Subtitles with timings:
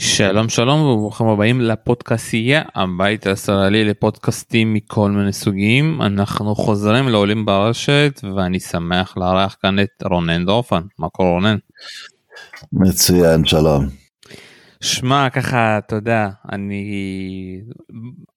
[0.00, 8.20] שלום שלום וברוכים הבאים לפודקאסייה הבית הישראלי לפודקאסטים מכל מיני סוגים אנחנו חוזרים לעולים ברשת
[8.36, 11.56] ואני שמח לארח כאן את רונן דורפן מה קורה רונן?
[12.72, 13.88] מצוין שלום.
[14.80, 17.60] שמע ככה אתה יודע אני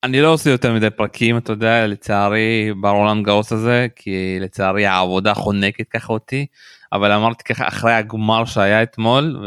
[0.03, 5.33] אני לא עושה יותר מדי פרקים אתה יודע לצערי ברולנד גרוס הזה כי לצערי העבודה
[5.33, 6.45] חונקת ככה אותי
[6.93, 9.45] אבל אמרתי ככה אחרי הגמר שהיה אתמול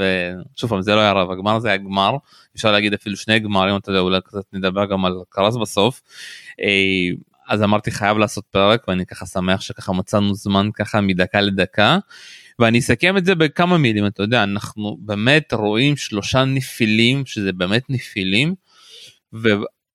[0.57, 2.17] ושוב פעם זה לא היה רב הגמר זה היה גמר
[2.57, 6.03] אפשר להגיד אפילו שני גמרים אתה יודע אולי קצת נדבר גם על קרס בסוף.
[6.61, 7.17] אה,
[7.49, 11.99] אז אמרתי חייב לעשות פרק ואני ככה שמח שככה מצאנו זמן ככה מדקה לדקה.
[12.59, 17.83] ואני אסכם את זה בכמה מילים אתה יודע אנחנו באמת רואים שלושה נפילים שזה באמת
[17.89, 18.55] נפילים.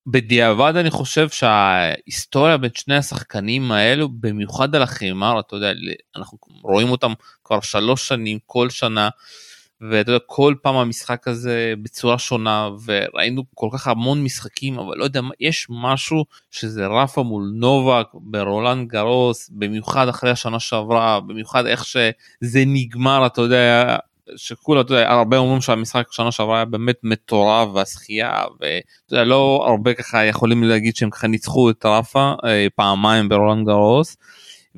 [0.06, 5.72] בדיעבד אני חושב שההיסטוריה בין שני השחקנים האלו במיוחד על החימר אתה יודע
[6.16, 7.12] אנחנו רואים אותם
[7.44, 9.08] כבר שלוש שנים כל שנה
[9.80, 15.04] ואתה יודע כל פעם המשחק הזה בצורה שונה וראינו כל כך המון משחקים אבל לא
[15.04, 21.84] יודע יש משהו שזה רפה מול נובק ברולנד גרוס במיוחד אחרי השנה שעברה במיוחד איך
[21.84, 23.96] שזה נגמר אתה יודע
[24.36, 29.64] שכולה, אתה יודע, הרבה אומרים שהמשחק שנה שעברה היה באמת מטורף והשחייה ואתה יודע, לא
[29.68, 34.16] הרבה ככה יכולים להגיד שהם ככה ניצחו את רפה אה, פעמיים ברולנד גרוס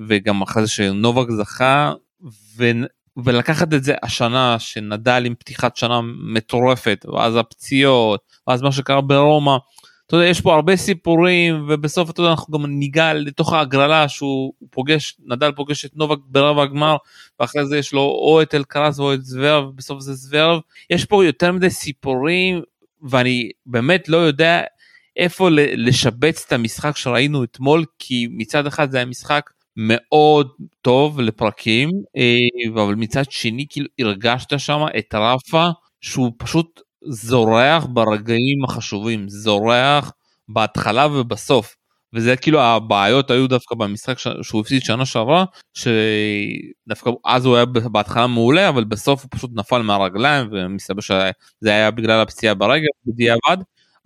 [0.09, 1.93] וגם אחרי זה שנובק זכה
[2.57, 2.65] ו...
[3.25, 6.01] ולקחת את זה השנה שנדל עם פתיחת שנה
[6.35, 9.57] מטורפת ואז הפציעות ואז מה שקרה ברומא
[10.07, 14.53] אתה יודע, יש פה הרבה סיפורים ובסוף אתה יודע אנחנו גם ניגע לתוך ההגרלה שהוא
[14.71, 16.97] פוגש נדל פוגש את נובק ברבע הגמר
[17.41, 20.61] ואחרי זה יש לו או את אלקרז או את זוורב בסוף זה זוורב.
[20.91, 22.63] יש פה יותר מדי סיפורים
[23.03, 24.63] ואני באמת לא יודע
[25.17, 30.49] איפה לשבץ את המשחק שראינו אתמול כי מצד אחד זה היה משחק מאוד
[30.83, 35.69] טוב לפרקים אה, אבל מצד שני כאילו הרגשת שם את רפה
[36.01, 40.13] שהוא פשוט זורח ברגעים החשובים, זורח
[40.49, 41.77] בהתחלה ובסוף.
[42.15, 45.45] וזה כאילו הבעיות היו דווקא במשחק שהוא הפסיד שנה שעברה
[45.75, 51.91] שדווקא אז הוא היה בהתחלה מעולה אבל בסוף הוא פשוט נפל מהרגליים ומסתבר שזה היה
[51.91, 53.57] בגלל הפציעה ברגל בדיעבד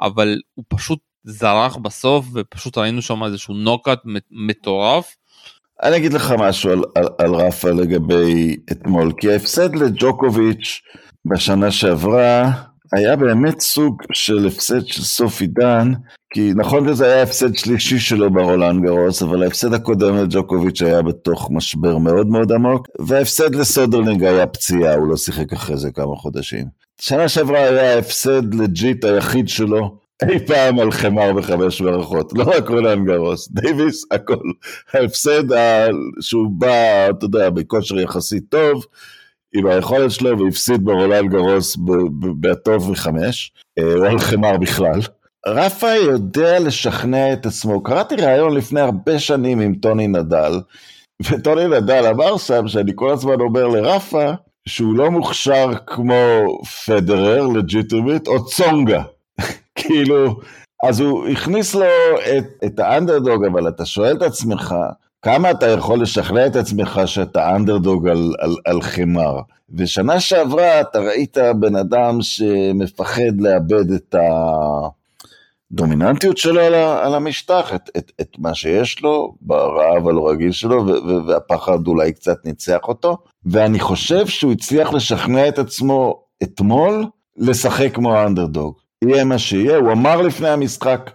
[0.01, 3.99] אבל הוא פשוט זרח בסוף ופשוט ראינו שם איזשהו נוקאט
[4.31, 5.17] מטורף.
[5.83, 10.81] אני אגיד לך משהו על, על, על רפה לגבי אתמול כי ההפסד לג'וקוביץ'
[11.25, 12.51] בשנה שעברה
[12.93, 15.93] היה באמת סוג של הפסד של סוף עידן,
[16.31, 21.51] כי נכון שזה היה הפסד שלישי שלו ברולנד גרוס, אבל ההפסד הקודם לג'וקוביץ' היה בתוך
[21.51, 26.67] משבר מאוד מאוד עמוק, וההפסד לסודרלינג היה פציעה, הוא לא שיחק אחרי זה כמה חודשים.
[27.01, 32.69] שנה שעברה היה ההפסד legit היחיד שלו, אי פעם על חימר בחמש מערכות, לא רק
[32.69, 34.35] רולאן גארוס, דייוויס, הכל.
[34.95, 35.45] ההפסד
[36.21, 38.85] שהוא בא, אתה יודע, בכושר יחסית טוב,
[39.57, 41.77] עם היכולת שלו והפסיד ברולאן גארוס
[42.41, 45.01] בטוב מחמש, אה, או על חימר בכלל.
[45.47, 47.83] רפא יודע לשכנע את עצמו.
[47.83, 50.53] קראתי ראיון לפני הרבה שנים עם טוני נדאל,
[51.31, 54.31] וטוני נדאל אמר שם שאני כל הזמן אומר לרפא
[54.69, 56.15] שהוא לא מוכשר כמו
[56.87, 59.03] פדרר, לג'יטומית, או צונגה.
[59.79, 60.41] כאילו,
[60.85, 61.85] אז הוא הכניס לו
[62.39, 64.75] את, את האנדרדוג, אבל אתה שואל את עצמך,
[65.27, 69.41] כמה אתה יכול לשכנע את עצמך שאתה אנדרדוג על, על, על חמר.
[69.77, 74.15] ושנה שעברה אתה ראית בן אדם שמפחד לאבד את
[75.73, 80.87] הדומיננטיות שלו על, על המשטח, את, את, את מה שיש לו ברעב הלא רגיל שלו,
[80.87, 83.17] ו, ו, והפחד אולי קצת ניצח אותו.
[83.47, 87.05] ואני חושב שהוא הצליח לשכנע את עצמו אתמול
[87.37, 88.75] לשחק כמו האנדרדוג.
[89.05, 91.11] יהיה מה שיהיה, הוא אמר לפני המשחק,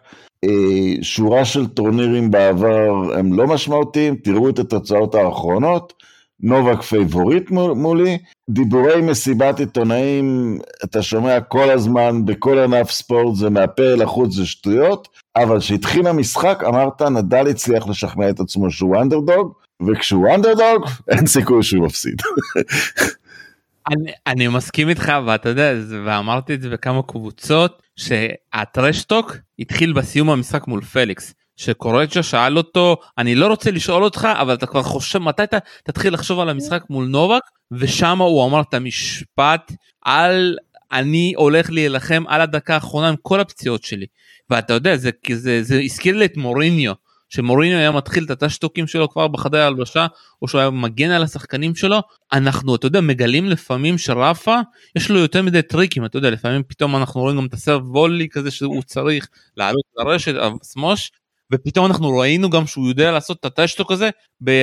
[1.02, 5.94] שורה של טורנירים בעבר הם לא משמעותיים, תראו את התוצאות האחרונות,
[6.40, 8.18] נובק favorite מולי,
[8.50, 14.46] דיבורי מסיבת עיתונאים, אתה שומע כל הזמן בכל ענף ספורט, זה מהפה אל החוץ, זה
[14.46, 19.54] שטויות, אבל כשהתחיל המשחק אמרת נדאל הצליח לשכנע את עצמו שהוא אנדרדוג,
[19.88, 22.22] וכשהוא אנדרדוג אין סיכוי שהוא מפסיד.
[23.92, 25.74] אני, אני מסכים איתך ואתה יודע
[26.06, 31.34] ואמרתי את זה בכמה קבוצות שהטרשטוק התחיל בסיום המשחק מול פליקס.
[31.56, 36.14] שקורצ'ה שאל אותו אני לא רוצה לשאול אותך אבל אתה כבר חושב מתי אתה תתחיל
[36.14, 37.42] לחשוב על המשחק מול נובק?
[37.72, 39.72] ושם הוא אמר את המשפט
[40.02, 40.58] על
[40.92, 44.06] אני הולך להילחם על הדקה האחרונה עם כל הפציעות שלי.
[44.50, 46.94] ואתה יודע זה זה זה הזכיר לי את מוריניו
[47.34, 50.08] שמוריניו היה מתחיל את הטשטוקים שלו כבר בחדר ההלבשה
[50.42, 52.02] או שהוא היה מגן על השחקנים שלו
[52.34, 54.60] אנחנו אתה יודע מגלים לפעמים שרפה
[54.96, 58.30] יש לו יותר מדי טריקים אתה יודע לפעמים פתאום אנחנו רואים גם את הסרב וולי
[58.30, 60.34] כזה שהוא צריך לעלות לרשת
[60.64, 61.12] סמוש
[61.54, 64.10] ופתאום אנחנו ראינו גם שהוא יודע לעשות את הטשטוק הזה,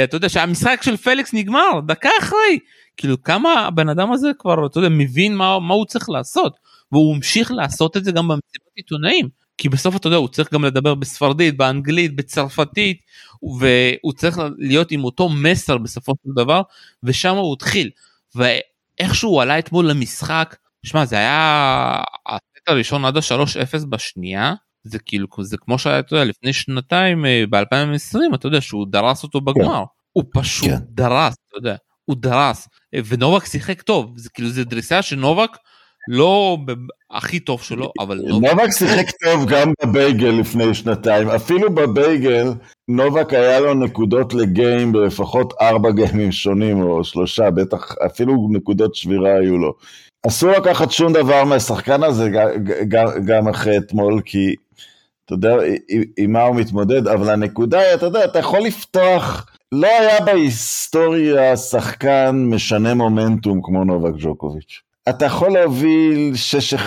[0.05, 2.59] אתה יודע שהמשחק של פליקס נגמר דקה אחרי,
[2.97, 6.57] כאילו כמה הבן אדם הזה כבר אתה יודע מבין מה, מה הוא צריך לעשות,
[6.93, 9.29] והוא המשיך לעשות את זה גם במסיבת עיתונאים.
[9.59, 13.01] כי בסוף אתה יודע הוא צריך גם לדבר בספרדית באנגלית בצרפתית
[13.43, 16.63] והוא צריך להיות עם אותו מסר בסופו של דבר
[17.03, 17.91] ושם הוא התחיל
[18.35, 25.27] ואיכשהו הוא עלה אתמול למשחק שמע זה היה הסט הראשון עד ה-3-0 בשנייה זה כאילו
[25.41, 29.79] זה כמו שהיה אתה יודע לפני שנתיים אה, ב-2020 אתה יודע שהוא דרס אותו בגמר
[29.79, 29.91] כן.
[30.13, 30.79] הוא פשוט כן.
[30.89, 32.69] דרס אתה יודע הוא דרס
[33.07, 35.51] ונובק שיחק טוב זה כאילו זה דריסה שנובק
[36.11, 36.59] לא
[37.11, 38.21] הכי טוב שלו, אבל...
[38.29, 41.29] נובק שיחק טוב גם בבייגל לפני שנתיים.
[41.29, 42.53] אפילו בבייגל,
[42.89, 49.35] נובק היה לו נקודות לגיים בלפחות ארבע גיימים שונים, או שלושה, בטח, אפילו נקודות שבירה
[49.35, 49.75] היו לו.
[50.27, 52.31] אסור לקחת שום דבר מהשחקן הזה
[53.27, 54.55] גם אחרי אתמול, כי
[55.25, 55.57] אתה יודע
[56.19, 59.47] עם מה הוא מתמודד, אבל הנקודה היא, אתה יודע, אתה יכול לפתוח...
[59.73, 64.88] לא היה בהיסטוריה שחקן משנה מומנטום כמו נובק ג'וקוביץ'.
[65.11, 66.33] אתה יכול להוביל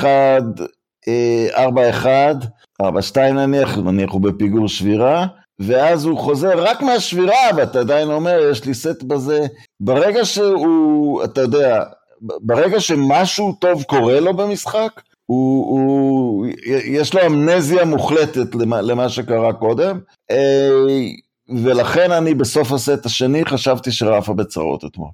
[0.01, 0.06] 6-1,
[1.56, 2.06] 4-1,
[2.81, 2.85] 4-2
[3.33, 5.27] נניח, נניח הוא בפיגור שבירה,
[5.59, 9.39] ואז הוא חוזר רק מהשבירה, ואתה עדיין אומר, יש לי סט בזה.
[9.79, 11.83] ברגע שהוא, אתה יודע,
[12.21, 16.47] ברגע שמשהו טוב קורה לו במשחק, הוא, הוא,
[16.85, 20.00] יש לו אמנזיה מוחלטת למה, למה שקרה קודם,
[20.31, 20.69] אה,
[21.63, 25.09] ולכן אני בסוף הסט השני חשבתי שרפה בצרות אתמול.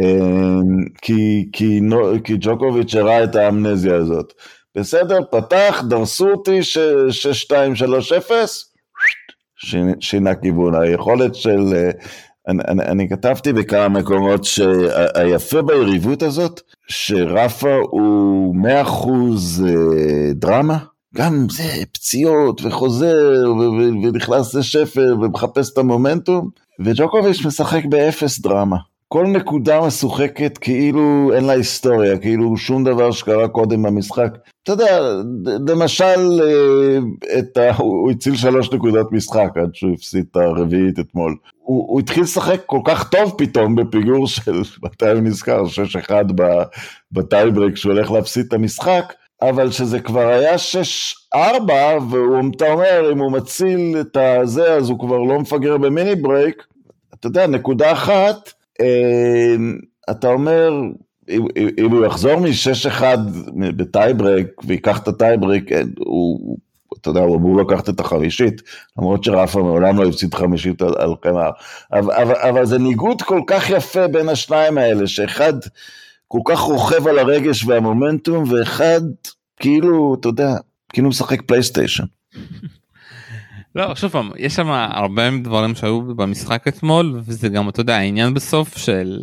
[0.00, 1.80] אמ, כי, כי,
[2.24, 4.32] כי ג'וקוביץ' הראה את האמנזיה הזאת.
[4.74, 6.60] בסדר, פתח, דרסו אותי,
[7.50, 8.32] 6-2-3-0,
[10.00, 10.74] שינה כיוון.
[10.74, 11.74] היכולת של...
[11.74, 11.90] אה,
[12.48, 20.78] אני, אני, אני כתבתי בכמה מקומות שהיפה ביריבות הזאת, שרפה הוא 100% אה, דרמה,
[21.14, 23.44] גם זה פציעות וחוזר
[24.02, 26.48] ונכנס לשפל ומחפש את המומנטום,
[26.84, 28.76] וג'וקוביץ' משחק באפס דרמה.
[29.08, 34.38] כל נקודה משוחקת כאילו אין לה היסטוריה, כאילו שום דבר שקרה קודם במשחק.
[34.62, 35.00] אתה יודע,
[35.68, 36.98] למשל, אה,
[37.38, 37.76] את ה...
[37.76, 41.36] הוא הציל שלוש נקודות משחק עד שהוא הפסיד את הרביעית אתמול.
[41.58, 45.62] הוא, הוא התחיל לשחק כל כך טוב פתאום בפיגור של, מתי הוא נזכר?
[46.08, 46.10] 6-1
[47.12, 50.54] בטייברק שהוא הולך להפסיד את המשחק, אבל שזה כבר היה
[51.34, 51.38] 6-4,
[52.10, 56.62] ואתה אומר, אם הוא מציל את הזה, אז הוא כבר לא מפגר ב mini break.
[57.14, 58.52] אתה יודע, נקודה אחת,
[60.10, 60.70] אתה אומר,
[61.78, 63.02] אם הוא יחזור מ-6-1
[63.76, 65.62] בטייברק וייקח את הטייברק,
[65.98, 66.58] הוא,
[67.00, 68.62] אתה יודע, הוא אמור לקחת את החמישית,
[68.98, 71.50] למרות שרפא מעולם לא הפסיד חמישית על, על כמה,
[71.92, 75.52] אבל, אבל, אבל זה ניגוד כל כך יפה בין השניים האלה, שאחד
[76.28, 79.00] כל כך רוכב על הרגש והמומנטום, ואחד
[79.60, 80.54] כאילו, אתה יודע,
[80.92, 82.04] כאילו משחק פלייסטיישן.
[83.74, 88.34] לא שוב פעם יש שם הרבה דברים שהיו במשחק אתמול וזה גם אתה יודע העניין
[88.34, 89.18] בסוף של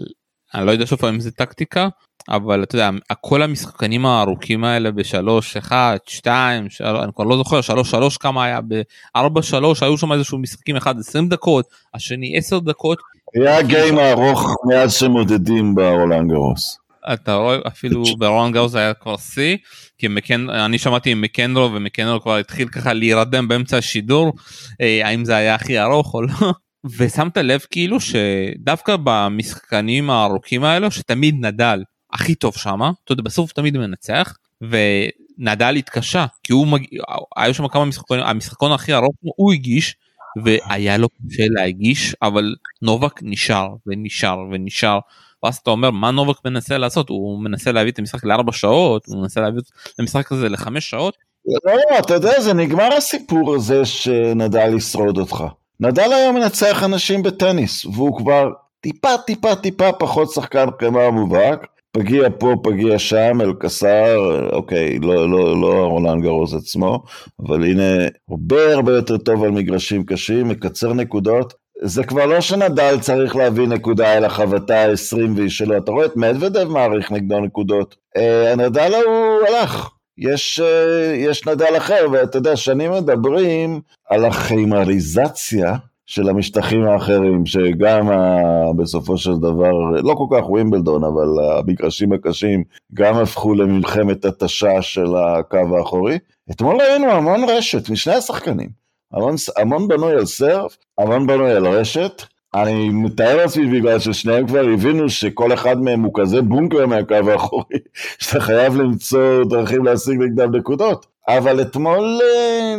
[0.53, 1.87] אני לא יודע שוב פעם אם זה טקטיקה
[2.29, 2.89] אבל אתה יודע
[3.21, 8.59] כל המשחקנים הארוכים האלה בשלוש אחד שתיים אני כבר לא זוכר שלוש שלוש כמה היה
[8.61, 12.97] בארבע שלוש היו שם איזשהו משחקים אחד עשרים דקות השני עשר דקות.
[13.35, 16.84] היה גיים ארוך מאז שמודדים ברולנד גרוס.
[17.13, 19.57] אתה רואה אפילו ברולנד גרוס היה כבר שיא
[19.97, 24.33] כי מקן, אני שמעתי עם מקנרו ומקנרו כבר התחיל ככה להירדם באמצע השידור
[24.81, 26.33] אה, האם זה היה הכי ארוך או לא.
[26.97, 33.51] ושמת לב כאילו שדווקא במשחקנים הארוכים האלו שתמיד נדל הכי טוב שמה אתה יודע בסוף
[33.51, 37.01] תמיד מנצח ונדל התקשה כי הוא מגיע
[37.35, 39.95] היו שם כמה משחקונים המשחקון הכי ארוך הוא הגיש
[40.43, 44.99] והיה לו קשה להגיש אבל נובק נשאר ונשאר ונשאר
[45.45, 49.21] ואז אתה אומר מה נובק מנסה לעשות הוא מנסה להביא את המשחק לארבע שעות הוא
[49.21, 49.59] מנסה להביא
[49.93, 51.17] את המשחק הזה לחמש שעות.
[51.65, 55.43] לא, לא אתה יודע זה נגמר הסיפור הזה שנדל ישרוד אותך.
[55.79, 58.49] נדל היום מנצח אנשים בטניס והוא כבר
[58.81, 61.67] טיפה טיפה טיפה פחות שחקן קמה מובהק.
[61.91, 64.17] פגיע פה, פגיע שם, אל קסר,
[64.53, 67.03] אוקיי, לא, לא, לא רולנד גרוז עצמו,
[67.39, 72.99] אבל הנה, הרבה הרבה יותר טוב על מגרשים קשים, מקצר נקודות, זה כבר לא שנדל
[72.99, 77.95] צריך להביא נקודה אלא חבטה 20 והיא שלו, אתה רואה את מדוודב מעריך נגדו נקודות.
[78.17, 85.75] אה, נדל הוא הלך, יש, אה, יש נדל אחר, ואתה יודע, שנים מדברים על החיימריזציה
[86.05, 88.39] של המשטחים האחרים, שגם ה,
[88.77, 89.71] בסופו של דבר,
[90.03, 91.27] לא כל כך ווימבלדון, אבל
[91.57, 92.63] המגרשים הקשים
[92.93, 96.17] גם הפכו למלחמת התשה של הקו האחורי.
[96.51, 98.84] אתמול ראינו המון רשת משני השחקנים.
[99.15, 102.21] המון, המון בנוי על סרף, המון בנוי על רשת.
[102.55, 107.77] אני מתאר לעצמי בגלל ששניהם כבר הבינו שכל אחד מהם הוא כזה בונקר מהקו האחורי,
[108.19, 111.05] שאתה חייב למצוא דרכים להשיג נגדם נקודות.
[111.27, 112.75] אבל אתמול, אה,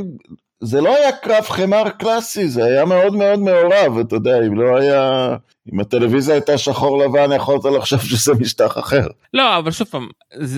[0.60, 4.76] זה לא היה קרב חמר קלאסי, זה היה מאוד מאוד מעורב, אתה יודע, אם לא
[4.76, 5.36] היה...
[5.72, 9.06] אם הטלוויזיה הייתה שחור לבן, יכולת לחשוב שזה משטח אחר.
[9.34, 10.08] לא, אבל שוב פעם,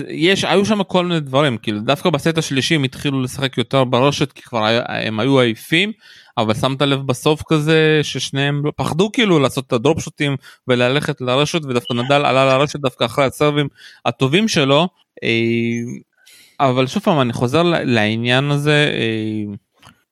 [0.07, 4.31] יש, היו שם כל מיני דברים, כאילו דווקא בסט השלישי הם התחילו לשחק יותר ברשת,
[4.31, 5.91] כי כבר הם היו עייפים,
[6.37, 10.35] אבל שמת לב בסוף כזה ששניהם פחדו כאילו לעשות את הדרופ שוטים
[10.67, 13.67] וללכת לרשת, ודווקא נדל עלה לרשת דווקא אחרי הסרבים
[14.05, 14.87] הטובים שלו.
[15.23, 15.39] אה,
[16.59, 18.91] אבל שוב פעם אני חוזר לעניין הזה.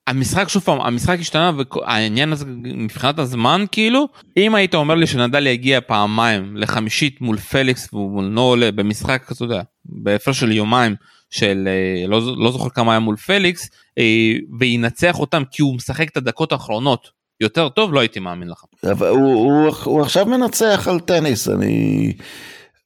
[0.07, 5.47] המשחק שוב פעם המשחק השתנה והעניין הזה מבחינת הזמן כאילו אם היית אומר לי שנדל
[5.47, 10.95] יגיע פעמיים לחמישית מול פליקס ומול נולה במשחק אתה יודע בהפרש של יומיים
[11.29, 16.09] של אה, לא, לא זוכר כמה היה מול פליקס אה, וינצח אותם כי הוא משחק
[16.09, 17.09] את הדקות האחרונות
[17.41, 18.63] יותר טוב לא הייתי מאמין לך.
[18.83, 22.13] אבל הוא, הוא, הוא עכשיו מנצח על טניס אני.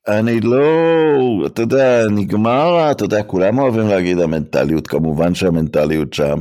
[0.08, 0.64] אני לא,
[1.46, 6.40] אתה יודע, נגמר, אתה יודע, כולם אוהבים להגיד המנטליות, כמובן שהמנטליות שם,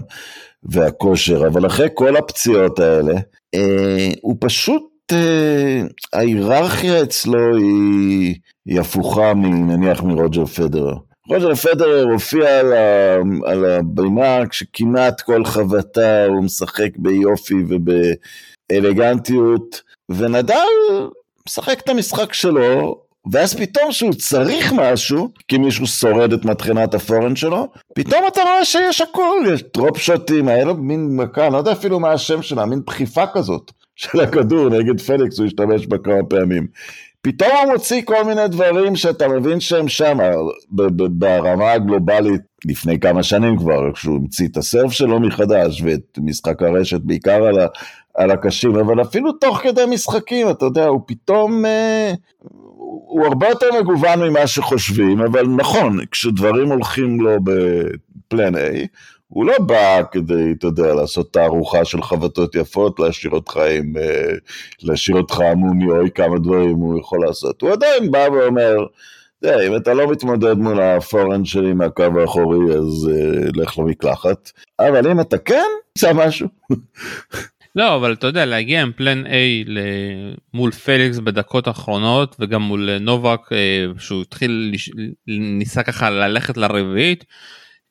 [0.63, 3.15] והכושר, אבל אחרי כל הפציעות האלה,
[3.55, 8.35] אה, הוא פשוט, אה, ההיררכיה אצלו היא,
[8.67, 10.95] היא הפוכה נניח מרוג'ר פדרר.
[11.29, 17.55] רוג'ר פדרר הופיע על, ה, על הבימה כשכמעט כל חבטה הוא משחק ביופי
[18.71, 20.55] ובאלגנטיות, ונדאל
[21.49, 23.01] משחק את המשחק שלו,
[23.33, 28.43] ואז פתאום שהוא צריך משהו, כי מישהו שורד את מטחנת ה forehand שלו, פתאום אתה
[28.43, 32.13] רואה שיש הכל, יש drop שוטים, היה לו מין מכה, אני לא יודע אפילו מה
[32.13, 36.67] השם שלה, מין דחיפה כזאת של הכדור נגד פליקס, הוא השתמש בה כמה פעמים.
[37.23, 40.19] פתאום הוא מוציא כל מיני דברים שאתה מבין שהם שם,
[41.11, 47.01] ברמה הגלובלית, לפני כמה שנים כבר, כשהוא המציא את הסרף שלו מחדש, ואת משחק הרשת
[47.01, 47.67] בעיקר על, ה,
[48.15, 52.13] על הקשים, אבל אפילו תוך כדי משחקים, אתה יודע, הוא פתאום, אה,
[53.07, 58.87] הוא הרבה יותר מגוון ממה שחושבים, אבל נכון, כשדברים הולכים לו בפלן A,
[59.29, 64.33] הוא לא בא כדי, אתה יודע, לעשות תערוכה של חבטות יפות, להשאיר אותך עם, אה,
[64.83, 67.63] להשאיר אותך עמומי, אוי כמה דברים הוא יכול לעשות.
[67.63, 68.77] הוא עדיין בא ואומר,
[69.43, 75.11] תראה, אם אתה לא מתמודד מול הפורן שלי מהקו האחורי, אז uh, לך למקלחת, אבל
[75.11, 76.49] אם אתה כן, עושה משהו.
[77.77, 79.31] לא אבל אתה יודע להגיע עם פלן A
[80.55, 84.75] מול פליקס בדקות האחרונות וגם מול נובק אה, שהוא התחיל
[85.27, 87.25] ניסה ככה ללכת לרביעית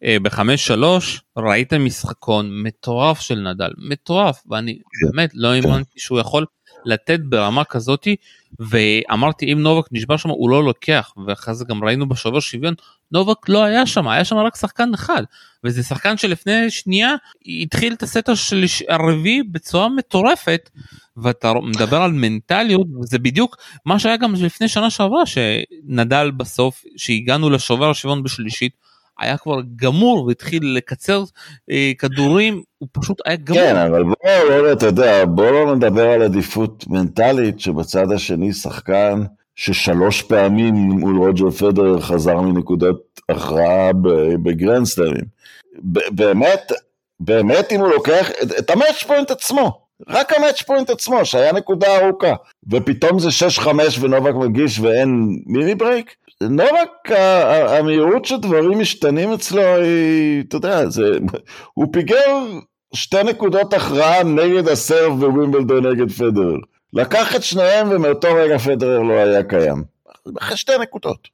[0.03, 5.07] אה, בחמש שלוש ראית משחקון מטורף של נדל מטורף ואני כן.
[5.11, 5.53] באמת לא.
[5.53, 6.45] האמנתי שהוא יכול
[6.85, 8.15] לתת ברמה כזאתי
[8.59, 12.73] ואמרתי אם נובק נשבר שם הוא לא לוקח ואחרי זה גם ראינו בשובר שוויון
[13.11, 15.23] נובק לא היה שם היה שם רק שחקן אחד
[15.63, 17.15] וזה שחקן שלפני שנייה
[17.61, 18.29] התחיל את הסט
[18.89, 20.69] הרביעי בצורה מטורפת
[21.17, 27.49] ואתה מדבר על מנטליות וזה בדיוק מה שהיה גם לפני שנה שעברה שנדל בסוף שהגענו
[27.49, 28.88] לשובר השוויון בשלישית.
[29.19, 31.23] היה כבר גמור והתחיל לקצר
[31.71, 33.61] אה, כדורים, הוא פשוט היה גמור.
[33.61, 34.15] כן, אבל בוא,
[34.49, 39.23] לא, אתה יודע, בוא לא נדבר על עדיפות מנטלית, שבצד השני שחקן
[39.55, 42.95] ששלוש פעמים מול רוג'ר פדרר חזר מנקודת
[43.29, 43.91] הכרעה
[44.43, 45.23] בגרנד סלאמים.
[46.11, 46.71] באמת,
[47.19, 51.53] באמת אם הוא לוקח את ה match point עצמו, רק ה match point עצמו, שהיה
[51.53, 52.33] נקודה ארוכה,
[52.71, 53.67] ופתאום זה 6-5
[53.99, 57.11] ונובק מגיש ואין mini break, נובק,
[57.67, 61.17] המהירות שדברים משתנים אצלו היא, אתה יודע, זה,
[61.73, 62.43] הוא פיגר
[62.93, 66.55] שתי נקודות הכרעה נגד הסרב בווימבלדון נגד פדרר.
[66.93, 69.83] לקח את שניהם ומאותו רגע פדרר לא היה קיים.
[70.39, 71.27] אחרי שתי נקודות.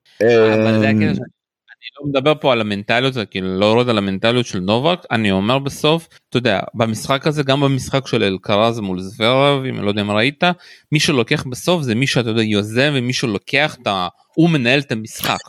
[1.85, 5.59] אני לא מדבר פה על המנטליות כאילו לא יורד על המנטליות של נובק אני אומר
[5.59, 10.11] בסוף אתה יודע במשחק הזה גם במשחק של אלקרז מול זוורב אם לא יודע אם
[10.11, 10.43] ראית
[10.91, 14.07] מי שלוקח בסוף זה מי שאתה יודע יוזם ומי שלוקח את ה...
[14.35, 15.39] הוא מנהל את המשחק.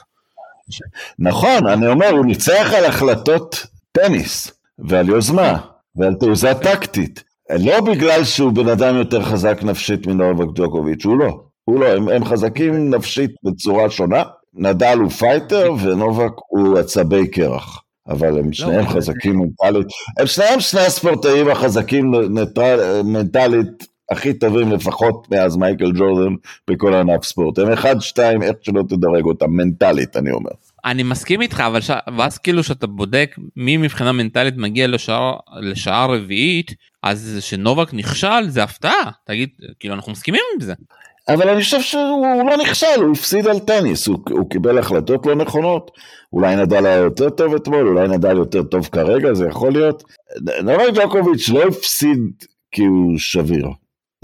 [1.18, 5.58] נכון אני אומר הוא ניצח על החלטות טניס ועל יוזמה
[5.96, 11.40] ועל תעוזה טקטית לא בגלל שהוא בן אדם יותר חזק נפשית מנובק ג'וקוביץ' הוא לא.
[11.64, 14.22] הוא לא, הם, הם חזקים נפשית בצורה שונה,
[14.56, 17.82] נדל הוא פייטר ונובק הוא עצבי קרח.
[18.08, 19.86] אבל הם לא, שניהם חזקים מנטלית,
[20.18, 22.12] הם שניהם שני הספורטאים החזקים
[23.04, 26.34] מנטלית הכי טובים לפחות מאז מייקל ג'ורדן
[26.70, 27.58] בכל ענף ספורט.
[27.58, 30.50] הם אחד, שתיים, איך שלא תדרג אותם, מנטלית אני אומר.
[30.84, 31.90] אני מסכים איתך אבל ש...
[32.18, 38.62] ואז כאילו שאתה בודק מי מבחינה מנטלית מגיע לשעה לשעה רביעית אז שנובק נכשל זה
[38.62, 39.48] הפתעה תגיד
[39.80, 40.74] כאילו אנחנו מסכימים עם זה.
[41.28, 45.34] אבל אני חושב שהוא לא נכשל, הוא הפסיד על טניס, הוא, הוא קיבל החלטות לא
[45.34, 45.90] נכונות.
[46.32, 50.02] אולי נדל היה יותר טוב אתמול, אולי נדל יותר טוב כרגע, זה יכול להיות.
[50.62, 52.18] נובק ג'וקוביץ' לא הפסיד
[52.72, 53.68] כי הוא שביר.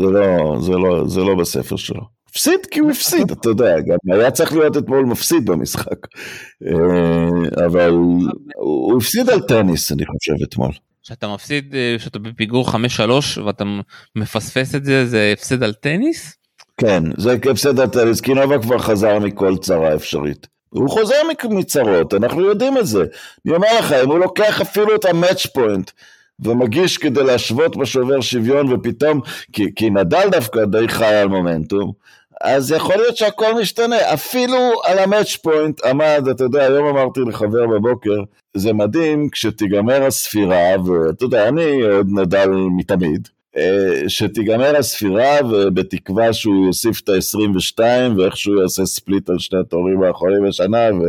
[0.01, 2.01] זה לא, זה לא, זה לא בספר שלו.
[2.31, 6.07] הפסיד כי הוא הפסיד, אתה יודע, גם היה צריך להיות אתמול מפסיד במשחק.
[6.67, 7.91] אה, אבל
[8.55, 10.73] הוא הפסיד על טניס, אני חושב, אתמול.
[11.03, 13.65] שאתה מפסיד, אה, שאתה בפיגור 5-3 ואתה
[14.17, 16.42] מפספס את זה, זה הפסד על טניס?
[16.77, 20.47] כן, זה הפסד על טניס, כי נובק כבר חזר מכל צרה אפשרית.
[20.69, 21.17] הוא חוזר
[21.51, 23.05] מצרות, אנחנו יודעים את זה.
[23.47, 25.91] אני אומר לך, אם הוא לוקח אפילו את ה match point
[26.41, 29.21] ומגיש כדי להשוות בשובר שוויון ופתאום,
[29.53, 31.93] כי, כי נדל דווקא די חי על מומנטום,
[32.41, 34.15] אז יכול להיות שהכל משתנה.
[34.15, 38.23] אפילו על המאץ' פוינט עמד, אתה יודע, היום אמרתי לחבר בבוקר,
[38.57, 43.29] זה מדהים כשתיגמר הספירה, ואתה יודע, אני עוד נדל מתמיד.
[43.57, 47.83] אה, שתיגמר הספירה ובתקווה שהוא יוסיף את ה-22
[48.17, 51.05] ואיכשהו יעשה ספליט על שני התורים האחרונים בשנה ו...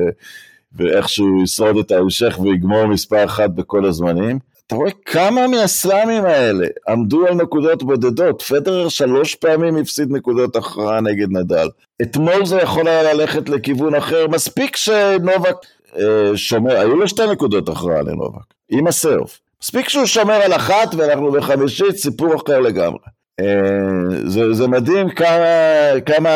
[0.76, 4.40] ואיכשהו ישרוד את ההמשך ויגמור מספר אחת בכל הזמנים.
[4.68, 8.42] אתה רואה כמה מהסלאמים האלה עמדו על נקודות בודדות.
[8.42, 11.68] פדרר שלוש פעמים הפסיד נקודות הכרעה נגד נדל.
[12.02, 14.28] אתמול זה יכול היה ללכת לכיוון אחר.
[14.28, 15.56] מספיק שנובק
[15.98, 19.40] אה, שומר, היו לו שתי נקודות הכרעה לנובק, עם הסרף.
[19.64, 23.00] מספיק שהוא שומר על אחת ואנחנו בחמישית, סיפור אחר לגמרי.
[23.40, 26.30] אה, זה, זה מדהים כמה, כמה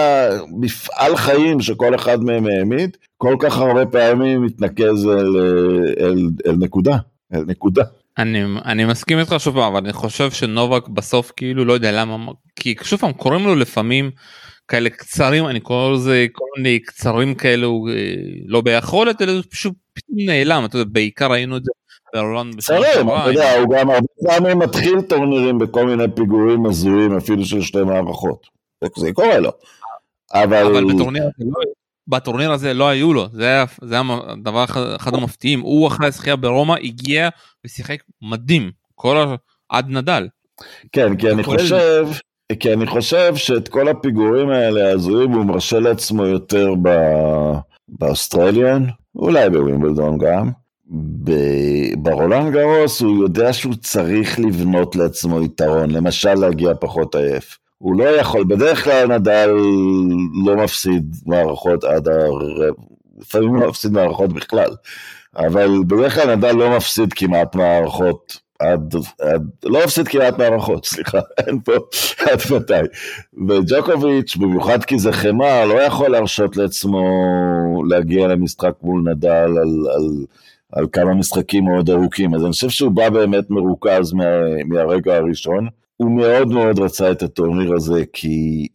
[0.60, 5.38] מפעל חיים שכל אחד מהם העמיד, כל כך הרבה פעמים מתנקז אל,
[6.00, 6.98] אל, אל נקודה,
[7.34, 7.84] אל נקודה.
[8.18, 12.32] אני, אני מסכים איתך שוב פעם, אבל אני חושב שנובק בסוף כאילו לא יודע למה,
[12.56, 14.12] כי שוב פעם קוראים לו לפעמים
[14.68, 18.14] כאלה קצרים, אני קורא לזה כל מיני קצרים כאלו אה,
[18.46, 19.74] לא ביכולת, אלא פשוט
[20.10, 21.72] נעלם, אתה יודע, בעיקר ראינו את זה
[22.60, 27.62] צרים, אתה יודע, הוא גם הרבה פעמים מתחיל טורנירים בכל מיני פיגורים הזויים, אפילו של
[27.62, 28.48] שתי מערכות.
[28.98, 29.52] זה קורה לו.
[30.34, 30.66] אבל...
[30.66, 31.62] אבל בטורניר הזה לא,
[32.08, 34.04] בטורניר הזה לא היו לו, זה היה, זה היה
[34.44, 34.64] דבר
[34.96, 37.30] אחד המפתיעים, הוא אחרי הזכייה ברומא הגיע
[37.66, 39.36] ושיחק מדהים, כל ה...
[39.70, 40.28] עד נדל.
[40.92, 42.08] כן, כי אני חושב,
[42.60, 46.74] כי אני חושב שאת כל הפיגורים האלה הזויים הוא מרשה לעצמו יותר
[47.88, 48.84] באוסטרליאן,
[49.16, 50.52] אולי בווימבלדון גם.
[51.98, 57.58] ברולנד גרוס הוא יודע שהוא צריך לבנות לעצמו יתרון, למשל להגיע פחות עייף.
[57.78, 59.50] הוא לא יכול, בדרך כלל נדל
[60.46, 62.82] לא מפסיד מערכות עד הרבע,
[63.20, 64.70] לפעמים לא מפסיד מערכות בכלל,
[65.38, 71.20] אבל בדרך כלל נדל לא מפסיד כמעט מערכות עד, עד, לא מפסיד כמעט מערכות, סליחה,
[71.48, 71.72] אין פה
[72.20, 72.74] עד מתי.
[73.50, 77.04] וג'וקוביץ', במיוחד כי זה חמר, לא יכול להרשות לעצמו
[77.90, 80.26] להגיע למשחק מול נדל על, על
[80.74, 84.26] על כמה משחקים מאוד ארוכים, אז אני חושב שהוא בא באמת מרוכז מה,
[84.66, 85.68] מהרגע הראשון.
[85.98, 88.68] הוא מאוד מאוד רצה את הטורניר הזה, כי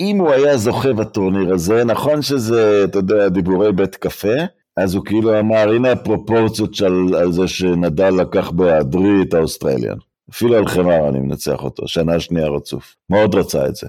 [0.00, 4.34] אם הוא היה זוכה בטורניר הזה, נכון שזה, אתה יודע, דיבורי בית קפה,
[4.76, 9.96] אז הוא כאילו אמר, הנה הפרופורציות של, על זה שנדל לקח בהיעדרי את האוסטרליאן.
[10.30, 12.96] אפילו על חימר אני מנצח אותו, שנה שנייה רצוף.
[13.10, 13.86] מאוד רצה את זה.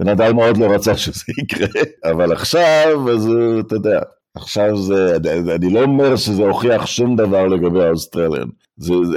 [0.00, 4.00] ונדל מאוד לא רצה שזה יקרה, אבל עכשיו, אז הוא, אתה יודע,
[4.36, 5.16] עכשיו זה,
[5.54, 8.48] אני, לא אומר שזה הוכיח שום דבר לגבי האוסטרליאן.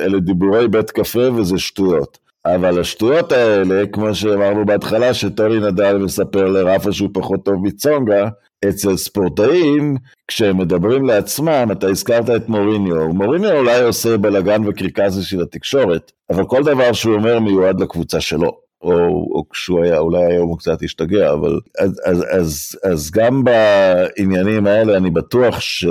[0.02, 2.18] אלה דיבורי בית קפה וזה שטויות.
[2.46, 8.30] אבל השטויות האלה, כמו שאמרנו בהתחלה, שטוני נדל מספר לרפה שהוא פחות טוב מצונגה,
[8.70, 15.42] אצל ספורטאים, כשהם מדברים לעצמם, אתה הזכרת את מוריניו, מוריניו אולי עושה בלאגן וקרקס בשביל
[15.42, 18.69] התקשורת, אבל כל דבר שהוא אומר מיועד לקבוצה שלו.
[18.82, 18.92] או,
[19.36, 24.68] או כשהוא היה, אולי היום הוא קצת השתגע, אבל אז, אז, אז, אז גם בעניינים
[24.68, 25.86] האלה אני בטוח ש...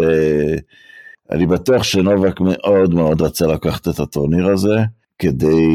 [1.31, 4.77] אני בטוח שנובק מאוד מאוד רצה לקחת את הטורניר הזה,
[5.19, 5.69] כדי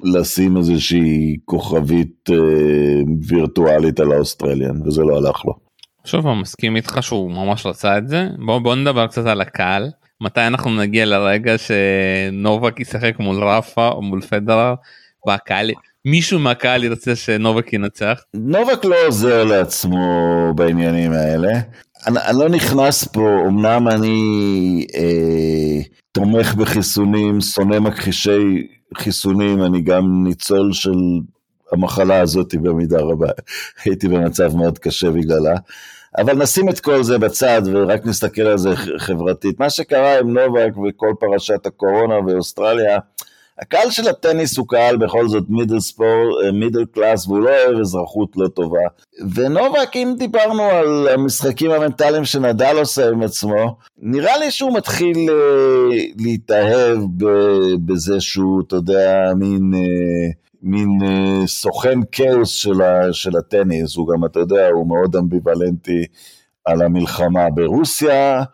[0.00, 5.54] לשים איזושהי כוכבית אה, וירטואלית על האוסטרליאן, וזה לא הלך לו.
[6.04, 8.28] שוב אני מסכים איתך שהוא ממש רצה את זה.
[8.46, 9.90] בוא, בוא נדבר קצת על הקהל.
[10.20, 14.74] מתי אנחנו נגיע לרגע שנובק ישחק מול רפה או מול פדרר
[15.26, 15.70] והקהל
[16.04, 18.20] מישהו מהקהל ירצה שנובק ינצח?
[18.34, 21.52] נובק לא עוזר לעצמו בעניינים האלה.
[22.06, 25.80] אני, אני לא נכנס פה, אמנם אני אה,
[26.12, 30.98] תומך בחיסונים, שונא מכחישי חיסונים, אני גם ניצול של
[31.72, 33.28] המחלה הזאת במידה רבה.
[33.84, 35.54] הייתי במצב מאוד קשה בגללה.
[36.18, 39.60] אבל נשים את כל זה בצד ורק נסתכל על זה חברתית.
[39.60, 42.98] מה שקרה עם נובק וכל פרשת הקורונה באוסטרליה,
[43.58, 48.28] הקהל של הטניס הוא קהל בכל זאת מידל ספור, מידל קלאס, והוא לא אוהב אזרחות
[48.36, 48.80] לא טובה.
[49.34, 55.94] ונובק, אם דיברנו על המשחקים המנטליים שנדל עושה עם עצמו, נראה לי שהוא מתחיל uh,
[56.18, 56.98] להתאהב
[57.86, 59.72] בזה שהוא, אתה יודע, מין...
[59.74, 65.16] Uh, מין uh, סוכן כאוס של, ה, של הטניס, הוא גם, אתה יודע, הוא מאוד
[65.16, 66.04] אמביוולנטי
[66.64, 68.44] על המלחמה ברוסיה, אה,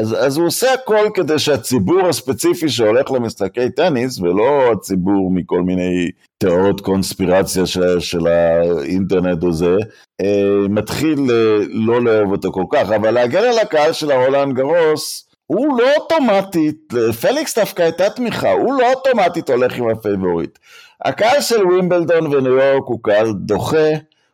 [0.00, 6.10] אז, אז הוא עושה הכל כדי שהציבור הספציפי שהולך למשחקי טניס, ולא הציבור מכל מיני
[6.38, 9.76] תיאוריות קונספירציה של, של האינטרנט או זה,
[10.20, 12.90] אה, מתחיל אה, לא לאהוב אותו כל כך.
[12.90, 18.74] אבל להגן על הקהל של הרולנד גרוס, הוא לא אוטומטית, לפליקס דווקא הייתה תמיכה, הוא
[18.74, 20.58] לא אוטומטית הולך עם הפייבוריט.
[21.04, 23.88] הקהל של ווימבלדון וניו יורק הוא קהל דוחה,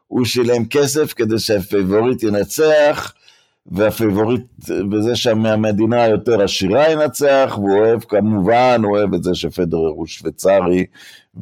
[0.06, 3.12] הוא שילם כסף כדי שהפייבוריט ינצח,
[3.66, 4.42] והפייבוריט
[4.90, 10.86] בזה שהמדינה היותר עשירה ינצח, והוא אוהב כמובן, הוא אוהב את זה שפדרר הוא שוויצרי,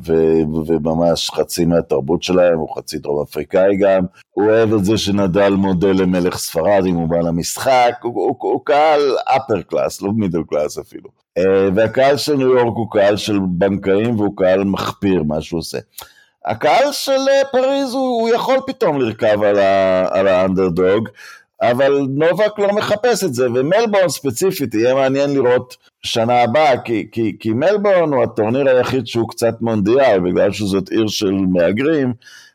[0.07, 5.51] ו- וממש חצי מהתרבות שלהם, הוא חצי דרום אפריקאי גם, הוא אוהב את זה שנדל
[5.53, 10.13] מודל למלך ספרד אם הוא בא למשחק, הוא, הוא, הוא, הוא קהל upper class, לא
[10.13, 11.11] middle class אפילו.
[11.39, 15.79] אה, והקהל של ניו יורק הוא קהל של בנקאים והוא קהל מחפיר, מה שהוא עושה.
[16.45, 21.09] הקהל של אה, פריז הוא, הוא יכול פתאום לרכב על, ה, על האנדרדוג,
[21.63, 27.37] אבל נובק לא מחפש את זה, ומלבורן ספציפית יהיה מעניין לראות שנה הבאה, כי, כי,
[27.41, 32.13] כי מלבורן הוא הטורניר היחיד שהוא קצת מונדיאל, בגלל שזאת עיר של מהגרים,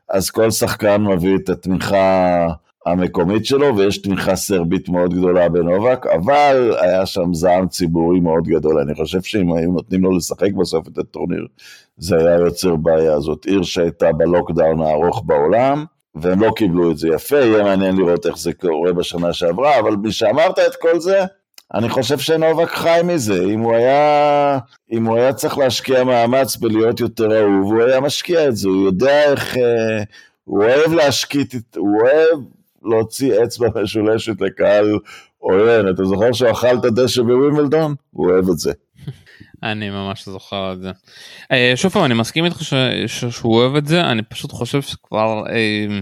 [0.09, 2.47] אז כל שחקן מביא את התמיכה
[2.85, 8.79] המקומית שלו, ויש תמיכה סרבית מאוד גדולה בנובק, אבל היה שם זעם ציבורי מאוד גדול.
[8.79, 11.47] אני חושב שאם היו נותנים לו לשחק בסוף את הטורניר,
[11.97, 13.19] זה היה יוצר בעיה.
[13.19, 18.25] זאת עיר שהייתה בלוקדאון הארוך בעולם, והם לא קיבלו את זה יפה, יהיה מעניין לראות
[18.25, 21.25] איך זה קורה בשנה שעברה, אבל משאמרת את כל זה,
[21.73, 24.59] אני חושב שנובק חי מזה, אם הוא היה,
[24.91, 28.85] אם הוא היה צריך להשקיע מאמץ בלהיות יותר אהוב, הוא היה משקיע את זה, הוא
[28.85, 30.03] יודע איך, אה,
[30.43, 32.39] הוא אוהב להשקיט, הוא אוהב
[32.83, 34.99] להוציא אצבע משולשת לקהל
[35.37, 37.95] עוין, אתה זוכר שהוא אכל את הדשא בווימלדון?
[38.11, 38.71] הוא אוהב את זה.
[39.63, 40.91] אני ממש זוכר את זה.
[41.51, 42.61] אה, שוב פעם אני מסכים איתך
[43.09, 45.99] שהוא אוהב את זה אני פשוט חושב שכבר אה,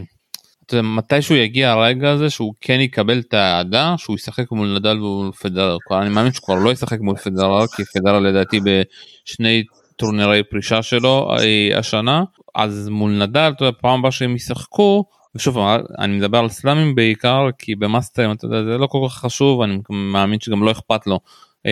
[0.65, 4.75] אתה יודע, מתי שהוא יגיע הרגע הזה שהוא כן יקבל את האהדה שהוא ישחק מול
[4.75, 5.77] נדל ומול פדרר.
[5.91, 9.63] אני מאמין שהוא כבר לא ישחק מול פדרר כי פדרר לדעתי בשני
[9.95, 12.23] טורנירי פרישה שלו אה, השנה.
[12.55, 15.57] אז מול נדל אתה יודע, פעם הבאה שהם ישחקו ושוב
[15.99, 19.77] אני מדבר על סלאמים בעיקר כי במאסטרים אתה יודע זה לא כל כך חשוב אני
[19.89, 21.19] מאמין שגם לא אכפת לו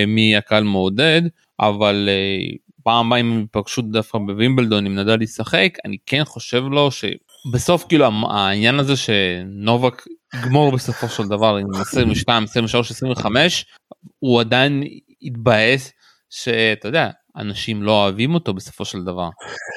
[0.08, 1.21] מי הקהל מעודד
[1.60, 6.89] אבל uh, פעם הבאה אם פגשו דווקא בווימבלדון אם נדל ישחק אני כן חושב לו
[6.91, 13.65] שבסוף כאילו העניין הזה שנובק יגמור בסופו של דבר עם 22 23 25
[14.19, 14.84] הוא עדיין
[15.22, 15.91] יתבאס
[16.30, 19.30] שאתה יודע אנשים לא אוהבים אותו בסופו של דבר.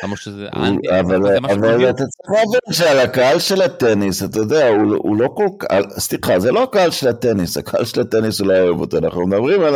[0.04, 5.46] למרות שזה אבל אתה צריך להבין שעל הקהל של הטניס אתה יודע הוא לא כל
[5.58, 8.98] כך סליחה זה לא הקהל של הטניס הקהל של הטניס הוא לא אוהב אותו.
[8.98, 9.74] אנחנו מדברים על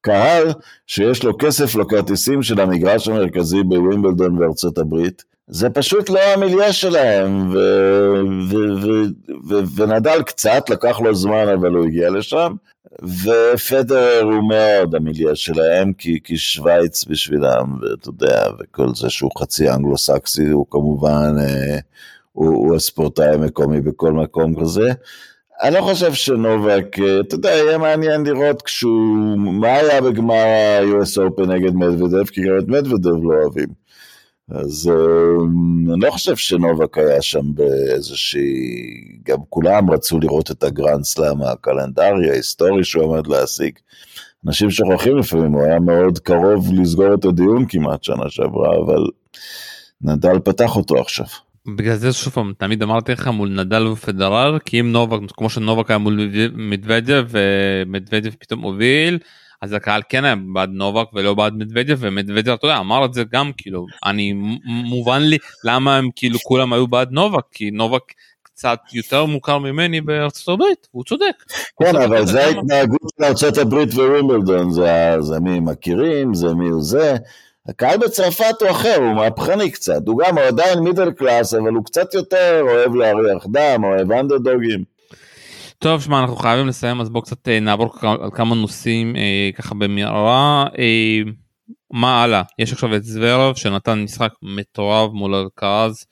[0.00, 0.52] קהל
[0.86, 7.54] שיש לו כסף לכרטיסים של המגרש המרכזי בווימבלדון בארצות הברית, זה פשוט לא המיליה שלהם,
[9.76, 12.52] ונדל קצת, לקח לו זמן אבל הוא הגיע לשם,
[13.02, 19.70] ופדר הוא מאוד המיליה שלהם, כי, כי שווייץ בשבילם, ואתה יודע, וכל זה שהוא חצי
[19.70, 21.78] אנגלו-סקסי, הוא כמובן, אה,
[22.32, 24.92] הוא, הוא הספורטאי המקומי בכל מקום כזה.
[25.62, 31.18] אני לא חושב שנובק, אה, אתה יודע, יהיה מעניין לראות כשהוא, מה היה בגמר ה-US
[31.18, 33.79] Open נגד מדוודב, כי גם את מדוודב לא אוהבים.
[34.50, 38.42] אז אה, אני לא חושב שנובק היה שם באיזושהי,
[39.26, 43.72] גם כולם רצו לראות את הגרנד סלאם הקלנדרי, ההיסטורי שהוא עמד להשיג.
[44.46, 49.04] אנשים שוכחים לפעמים, הוא היה מאוד קרוב לסגור את הדיון כמעט שנה שעברה, אבל
[50.02, 51.26] נדל פתח אותו עכשיו.
[51.66, 55.90] בגלל זה שוב פעם תמיד אמרתי לך מול נדל ופדרר כי אם נובק כמו שנובק
[55.90, 59.18] היה מול מדוודב ומדוודב פתאום הוביל
[59.62, 63.24] אז הקהל כן היה בעד נובק ולא בעד מדוודב ומדוודב אתה יודע אמר את זה
[63.32, 64.32] גם כאילו אני
[64.64, 68.02] מובן לי למה הם כאילו כולם היו בעד נובק כי נובק
[68.42, 71.44] קצת יותר מוכר ממני בארצות הברית הוא צודק.
[71.82, 74.70] כן אבל זה ההתנהגות של ארצות הברית ווימבלדון
[75.20, 77.16] זה מי מכירים זה מי הוא זה.
[77.68, 81.84] הקהל בצרפת הוא אחר, הוא מהפכני קצת, הוא גם, הוא עדיין מידל קלאס, אבל הוא
[81.84, 84.89] קצת יותר אוהב להריח דם, אוהב אנדרדוגים.
[85.82, 89.74] טוב, שמע, אנחנו חייבים לסיים, אז בואו קצת אה, נעבור על כמה נושאים אה, ככה
[89.74, 90.66] במהרה.
[90.78, 91.18] אה,
[91.90, 92.42] מה הלאה?
[92.58, 96.06] יש עכשיו את זוורב שנתן משחק מטורף מול אלקרז.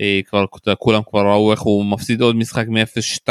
[0.00, 0.44] אה, כבר
[0.78, 3.28] כולם כבר ראו איך הוא מפסיד עוד משחק מ-0-2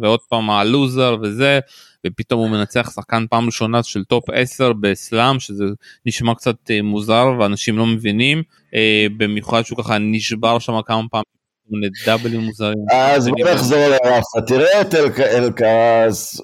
[0.00, 1.60] ועוד פעם הלוזר וזה
[2.06, 5.64] ופתאום הוא מנצח שחקן פעם ראשונה של top 10 בסלאם שזה
[6.06, 8.42] נשמע קצת אה, מוזר ואנשים לא מבינים
[8.74, 11.35] אה, במיוחד שהוא ככה נשבר שם כמה פעמים.
[12.06, 12.84] דאבלים מוזרים.
[12.92, 16.40] אז בוא נחזור לרפה, תראה את אלקרז,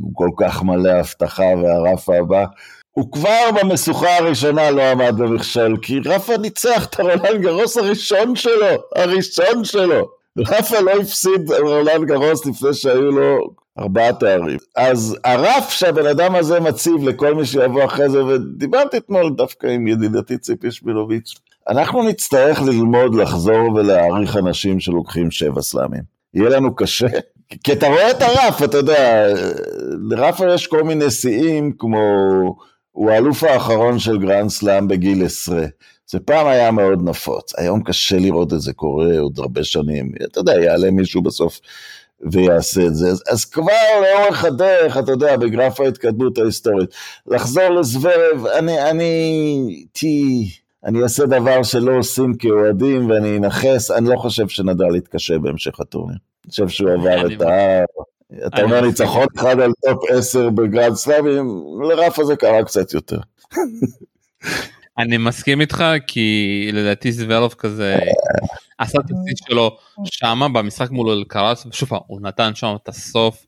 [0.00, 2.44] הוא כל כך מלא הבטחה והרפה הבא.
[2.90, 8.66] הוא כבר במשוכה הראשונה לא עמד במכשל, כי רפה ניצח את הרולנד גרוס הראשון שלו,
[8.96, 10.08] הראשון שלו.
[10.38, 13.38] רפה לא הפסיד רולנד גרוס לפני שהיו לו
[13.78, 14.58] ארבעה תארים.
[14.76, 19.86] אז הרף שהבן אדם הזה מציב לכל מי שיבוא אחרי זה, ודיברתי אתמול דווקא עם
[19.86, 21.34] ידידתי ציפי שמילוביץ',
[21.68, 26.02] אנחנו נצטרך ללמוד לחזור ולהעריך אנשים שלוקחים שבע סלאמים.
[26.34, 27.06] יהיה לנו קשה,
[27.64, 29.26] כי אתה רואה את הרף, אתה יודע,
[30.10, 31.98] לרפה יש כל מיני שיאים, כמו,
[32.92, 35.64] הוא האלוף האחרון של גרנד סלאם בגיל העשרה.
[36.06, 40.40] זה פעם היה מאוד נפוץ, היום קשה לראות את זה קורה עוד הרבה שנים, אתה
[40.40, 41.60] יודע, יעלה מישהו בסוף
[42.30, 43.08] ויעשה את זה.
[43.08, 43.72] אז, אז כבר
[44.02, 46.90] לאורך הדרך, אתה יודע, בגרף ההתקדמות ההיסטורית,
[47.26, 54.48] לחזור לזוורב, אני, אני, אני אעשה דבר שלא עושים כאוהדים ואני אנכס, אני לא חושב
[54.48, 56.16] שנדל יתקשה בהמשך הטורניר.
[56.44, 57.84] אני חושב שהוא עבר את ההר.
[58.46, 61.46] אתה אומר ניצחון אחד על top 10 בגרנד סלאמים,
[61.90, 63.18] לרף הזה קרה קצת יותר.
[64.98, 67.96] אני מסכים איתך כי לדעתי זוורב כזה
[68.78, 73.46] עשה את השיא שלו שמה במשחק מול אלקרז ושוב הוא נתן שם את הסוף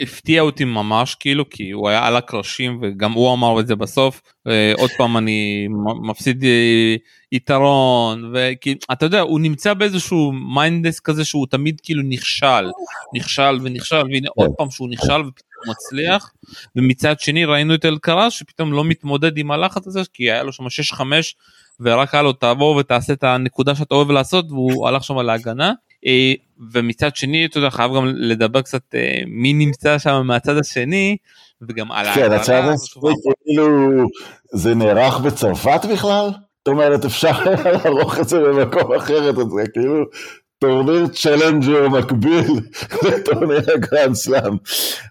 [0.00, 4.22] הפתיע אותי ממש כאילו כי הוא היה על הקרשים וגם הוא אמר את זה בסוף
[4.46, 5.68] אה, עוד פעם אני
[6.02, 6.94] מפסיד אה,
[7.32, 12.70] יתרון וכי אתה יודע הוא נמצא באיזשהו mindset כזה שהוא תמיד כאילו נכשל
[13.14, 16.32] נכשל ונכשל והנה עוד פעם שהוא נכשל ופתאום מצליח
[16.76, 20.64] ומצד שני ראינו את אלקרז שפתאום לא מתמודד עם הלחץ הזה כי היה לו שם
[20.94, 21.00] 6-5
[21.80, 25.72] ורק היה לו תעבור ותעשה את הנקודה שאתה אוהב לעשות והוא הלך שם להגנה.
[26.72, 31.16] ומצד שני אתה יודע חייב גם לדבר קצת אה, מי נמצא שם מהצד השני
[31.68, 33.12] וגם על כן, הצד השני
[33.44, 33.66] כאילו
[34.52, 36.30] זה נערך בצרפת בכלל?
[36.58, 37.30] זאת אומרת אפשר
[37.84, 40.04] לערוך את זה במקום אחר, אתה יודע, כאילו
[40.58, 42.60] טורניר צ'לנג'ר מקביל
[43.06, 44.56] לטורניר הגרנד סלאם.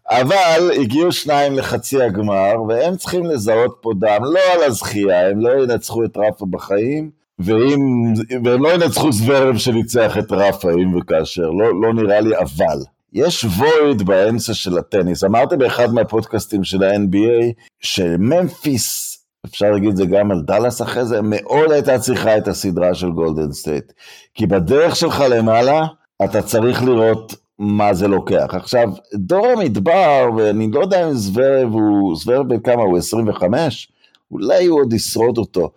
[0.10, 5.64] אבל הגיעו שניים לחצי הגמר והם צריכים לזהות פה דם, לא על הזכייה, הם לא
[5.64, 7.19] ינצחו את רפה בחיים.
[7.40, 12.80] ואם, והם לא ינצחו זוורב שניצח את רפה אם וכאשר, לא, לא נראה לי אבל.
[13.14, 20.06] יש void באמצע של הטניס, אמרתי באחד מהפודקאסטים של ה-NBA, שממפיס, אפשר להגיד את זה
[20.06, 23.92] גם על דאלאס אחרי זה, מאוד הייתה צריכה את הסדרה של גולדן סטייט.
[24.34, 25.82] כי בדרך שלך למעלה,
[26.24, 28.48] אתה צריך לראות מה זה לוקח.
[28.52, 33.92] עכשיו, דור המדבר, ואני לא יודע אם זוורב הוא, זוורב בן כמה הוא 25?
[34.32, 35.70] אולי הוא עוד ישרוד אותו.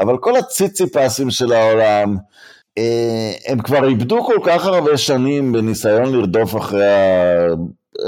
[0.00, 2.16] אבל כל הציציפסים של העולם,
[2.78, 7.54] אה, הם כבר איבדו כל כך הרבה שנים בניסיון לרדוף אחרי ה...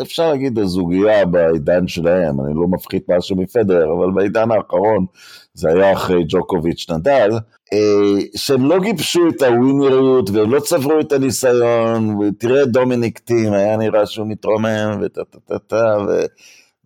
[0.03, 5.07] אפשר להגיד הזוגיה בעידן שלהם, אני לא מפחית משהו מפדר, אבל בעידן האחרון
[5.55, 7.31] זה היה אחרי ג'וקוביץ' נדל,
[7.73, 13.77] אה, שהם לא גיבשו את הווינריות והם לא צברו את הניסיון, ותראה דומיניק טים, היה
[13.77, 15.97] נראה שהוא מתרומם וטה טה טה טה,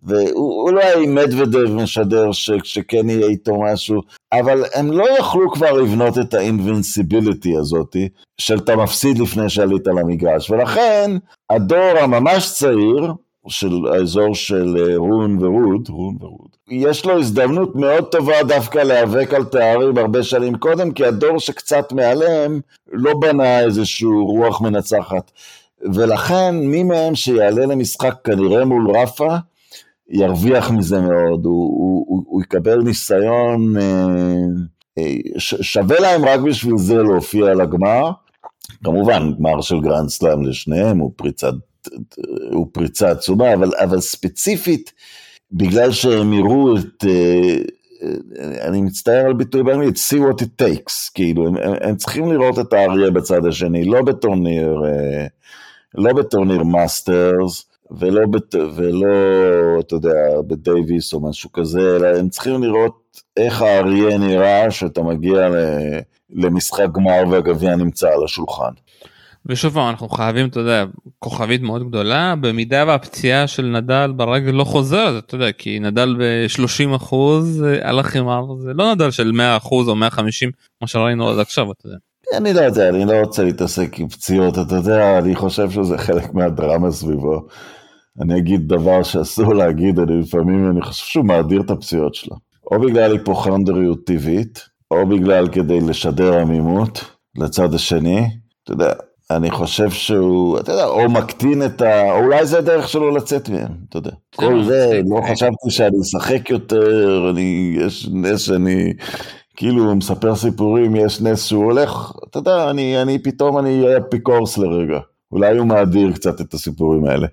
[0.03, 2.31] והוא לא היה עם מדוודב משדר
[2.63, 4.01] שכן יהיה איתו משהו,
[4.39, 10.51] אבל הם לא יכלו כבר לבנות את האינבינסיביליטי הזאתי, של אתה מפסיד לפני שעלית למגרש,
[10.51, 11.11] ולכן
[11.49, 13.13] הדור הממש צעיר,
[13.47, 19.33] של האזור של אה, רון ורוד, רון ורוד, יש לו הזדמנות מאוד טובה דווקא להיאבק
[19.33, 25.31] על תארים הרבה שנים קודם, כי הדור שקצת מעליהם לא בנה איזושהי רוח מנצחת.
[25.93, 29.35] ולכן מי מהם שיעלה למשחק כנראה מול רפה,
[30.09, 34.05] ירוויח מזה מאוד, הוא, הוא, הוא, הוא יקבל ניסיון, אה,
[34.97, 38.11] אה, ש, שווה להם רק בשביל זה להופיע על הגמר.
[38.83, 41.49] כמובן, גמר של גרנד סלאם לשניהם הוא פריצה,
[42.51, 44.93] הוא פריצה עצומה, אבל, אבל ספציפית,
[45.51, 47.57] בגלל שהם יראו את, אה,
[48.61, 52.73] אני מצטער על ביטוי באנגלית, see what it takes, כאילו, הם, הם צריכים לראות את
[52.73, 54.75] האריה בצד השני, לא בטורניר,
[55.95, 59.07] לא בטורניר מאסטרס, ולא, בת, ולא,
[59.79, 65.49] אתה יודע, בדייוויס או משהו כזה, אלא הם צריכים לראות איך האריה נראה שאתה מגיע
[66.29, 68.71] למשחק גמר והגביע נמצא על השולחן.
[69.45, 70.85] ושוב אנחנו חייבים אתה יודע
[71.19, 76.95] כוכבית מאוד גדולה במידה והפציעה של נדל ברגל לא חוזרת אתה יודע כי נדל ב-30
[76.95, 81.39] אחוז אה, על החימר זה לא נדל של 100 אחוז או 150 מה שראינו עד
[81.39, 81.97] עכשיו אתה יודע.
[82.37, 86.33] אני לא יודע אני לא רוצה להתעסק עם פציעות אתה יודע אני חושב שזה חלק
[86.33, 87.47] מהדרמה סביבו.
[88.21, 92.35] אני אגיד דבר שאסור להגיד, אני לפעמים, אני חושב שהוא מאדיר את הפציעות שלו.
[92.71, 94.59] או בגלל היפוכנדריות טבעית,
[94.91, 97.05] או בגלל כדי לשדר עמימות
[97.37, 98.27] לצד השני.
[98.63, 98.93] אתה יודע,
[99.31, 102.11] אני חושב שהוא, אתה יודע, או מקטין את ה...
[102.11, 104.11] או אולי זה הדרך שלו לצאת מהם, אתה יודע.
[104.35, 108.93] כל זה, לא חשבתי שאני אשחק יותר, אני, יש נס שאני,
[109.55, 113.97] כאילו, הוא מספר סיפורים, יש נס שהוא הולך, אתה יודע, אני, אני פתאום, אני אהיה
[113.97, 114.99] אפיקורס לרגע.
[115.31, 117.27] אולי הוא מאדיר קצת את הסיפורים האלה.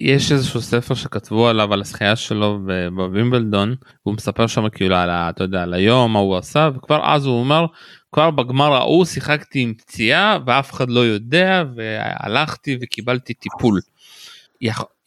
[0.00, 2.58] יש איזשהו ספר שכתבו עליו על השחייה שלו
[2.96, 7.00] בווימבלדון הוא מספר שם כאילו על ה, אתה יודע על היום מה הוא עשה וכבר
[7.04, 7.66] אז הוא אומר
[8.12, 13.80] כבר בגמר ההוא שיחקתי עם פציעה ואף אחד לא יודע והלכתי וקיבלתי טיפול.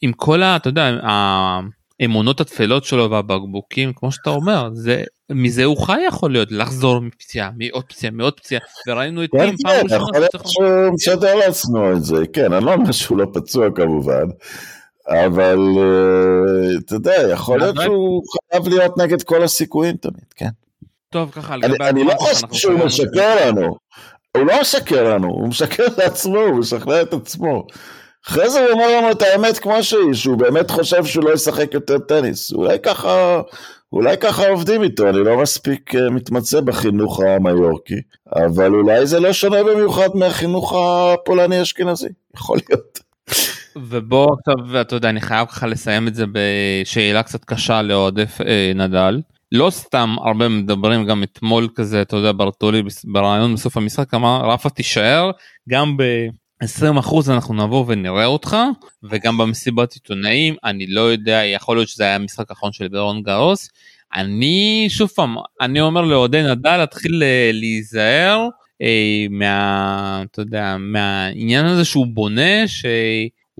[0.00, 0.56] עם כל ה...
[0.56, 0.90] אתה יודע
[2.00, 7.50] האמונות התפלות שלו והבקבוקים כמו שאתה אומר זה מזה הוא חי יכול להיות לחזור מפציעה
[7.56, 12.16] מעוד פציעה מעוד פציעה וראינו את כן, כן, יכול להיות שהוא משדר לעצמו את זה
[12.32, 14.24] כן אני לא אומר שהוא לא פצוע כמובן
[15.08, 20.48] אבל אה, אתה יודע יכול להיות שהוא חייב להיות נגד כל הסיכויים תמיד כן.
[21.10, 23.76] טוב ככה אני לא חושב שהוא משקר לנו
[24.36, 27.66] הוא לא משקר לנו הוא משקר לעצמו הוא משכנע את עצמו.
[28.26, 31.74] אחרי זה הוא אומר לנו את האמת כמו שהיא, שהוא באמת חושב שהוא לא ישחק
[31.74, 32.52] יותר טניס.
[32.52, 33.40] אולי ככה,
[33.92, 38.00] אולי ככה עובדים איתו, אני לא מספיק אה, מתמצא בחינוך המיורקי,
[38.36, 42.98] אבל אולי זה לא שונה במיוחד מהחינוך הפולני-אשכנזי, יכול להיות.
[43.76, 48.72] ובוא עכשיו, אתה יודע, אני חייב לך לסיים את זה בשאלה קצת קשה לאוהדי אה,
[48.74, 49.20] נדל.
[49.52, 54.70] לא סתם הרבה מדברים גם אתמול כזה, אתה יודע, ברטולי ברעיון בסוף המשחק אמר, רפה
[54.70, 55.30] תישאר,
[55.68, 56.02] גם ב...
[56.62, 58.56] 20 אחוז אנחנו נבוא ונראה אותך
[59.02, 63.70] וגם במסיבת עיתונאים אני לא יודע יכול להיות שזה היה המשחק האחרון של ברון גרוס
[64.14, 68.48] אני שוב פעם אני אומר לאוהדי נדל להתחיל אה, להיזהר
[68.82, 72.68] אה, מה אתה יודע מהעניין הזה שהוא בונה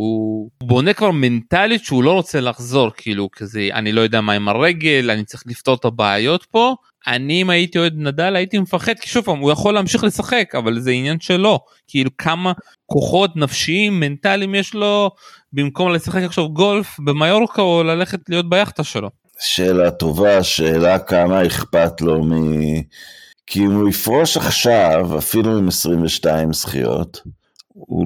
[0.02, 4.48] שהוא בונה כבר מנטלית שהוא לא רוצה לחזור כאילו כזה אני לא יודע מה עם
[4.48, 6.74] הרגל אני צריך לפתור את הבעיות פה
[7.06, 10.80] אני אם הייתי אוהד נדל הייתי מפחד כי שוב פעם הוא יכול להמשיך לשחק אבל
[10.80, 12.52] זה עניין שלו כאילו כמה
[12.86, 15.10] כוחות נפשיים מנטליים יש לו
[15.52, 19.10] במקום לשחק עכשיו גולף במיורקה או ללכת להיות ביאכטה שלו.
[19.40, 22.40] שאלה טובה שאלה כמה אכפת לו מ...
[23.46, 27.20] כי אם הוא יפרוש עכשיו אפילו עם 22 זכיות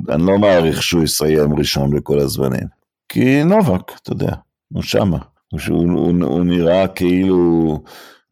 [0.09, 2.66] אני לא מעריך שהוא יסיים ראשון בכל הזמנים.
[3.09, 4.33] כי נובק אתה יודע
[4.72, 5.18] הוא שמה.
[5.52, 7.83] הוא, הוא, הוא, נראה כאילו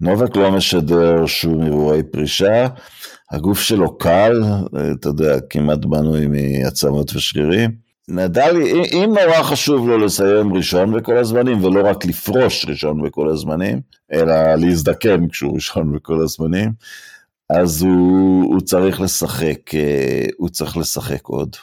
[0.01, 2.67] נובק לא משדר שום אירועי פרישה,
[3.31, 4.43] הגוף שלו קל,
[4.93, 7.71] אתה יודע, כמעט בנוי מעצמות ושרירים.
[8.09, 8.57] נדל,
[8.93, 13.81] אם נורא חשוב לו לסיים ראשון בכל הזמנים, ולא רק לפרוש ראשון בכל הזמנים,
[14.13, 16.73] אלא להזדקן כשהוא ראשון בכל הזמנים,
[17.51, 21.57] אז הוא, הוא צריך לשחק, אה, הוא צריך לשחק עוד.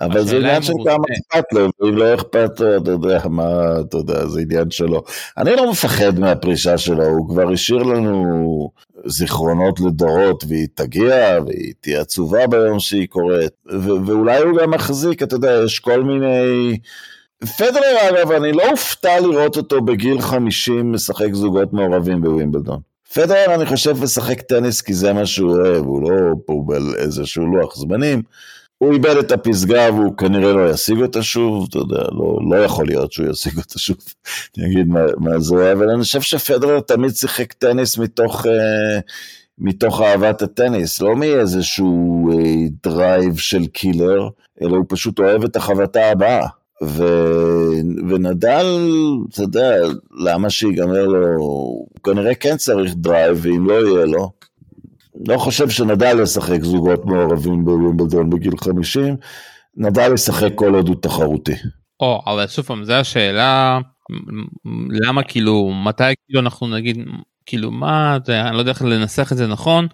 [0.00, 3.96] אבל זה עניין של כמה אכפת לו, ואם לא אכפת לו, אתה יודע מה, אתה
[3.96, 5.02] יודע, זה עניין שלו.
[5.38, 8.70] אני לא מפחד מהפרישה שלו, הוא כבר השאיר לנו
[9.06, 13.52] זיכרונות לדורות, והיא תגיע, והיא תהיה עצובה ביום שהיא קורית,
[14.06, 16.78] ואולי הוא גם מחזיק, אתה יודע, יש כל מיני...
[17.58, 22.91] פדרר אגב, אני לא אופתע לראות אותו בגיל 50 משחק זוגות מעורבים בווימבלדון.
[23.14, 27.76] פדרר אני חושב משחק טניס כי זה מה שהוא אוהב, הוא לא פה באיזשהו לוח
[27.76, 28.22] זמנים.
[28.78, 32.86] הוא איבד את הפסגה והוא כנראה לא ישיג אותה שוב, אתה יודע, לא, לא יכול
[32.86, 33.96] להיות שהוא ישיג אותה שוב,
[34.58, 39.00] אני אגיד מה, מה זה, אבל אני חושב שפדרר תמיד שיחק טניס מתוך, אה,
[39.58, 44.28] מתוך אהבת הטניס, לא מאיזשהו אה, drive של killer,
[44.62, 46.46] אלא הוא פשוט אוהב את החבטה הבאה.
[46.82, 47.04] ו...
[48.08, 48.66] ונדל,
[49.32, 49.74] אתה יודע,
[50.24, 54.30] למה שיגמר לו, הוא כנראה כן צריך drive, ואם לא יהיה לו,
[55.28, 59.16] לא חושב שנדל ישחק זוגות מעורבים בווימבלדון בגיל 50,
[59.76, 61.54] נדל ישחק כל עוד הוא תחרותי.
[62.00, 63.78] או, אבל שוב פעם, זו השאלה,
[64.90, 66.96] למה כאילו, מתי כאילו אנחנו נגיד,
[67.46, 69.86] כאילו מה, אני לא יודע איך לנסח את זה נכון,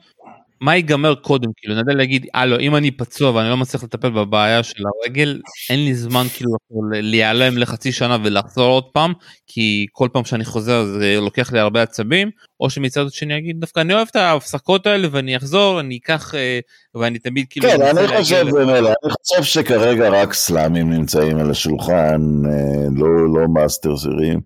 [0.60, 1.50] מה ייגמר קודם?
[1.56, 5.40] כאילו נדל להגיד הלו אם אני פצוע ואני לא מצליח לטפל בבעיה של הרגל
[5.70, 6.50] אין לי זמן כאילו
[6.92, 9.12] להיעלם לחצי שנה ולחזור עוד פעם
[9.46, 12.30] כי כל פעם שאני חוזר זה לוקח לי הרבה עצבים.
[12.60, 16.58] או שמצד שני אגיד דווקא אני אוהב את ההפסקות האלה ואני אחזור אני אקח אה,
[16.94, 22.20] ואני תמיד כאילו כן אני חושב במילא אני חושב שכרגע רק סלאמים נמצאים על השולחן
[22.46, 24.40] אה, לא לא מאסטר זירים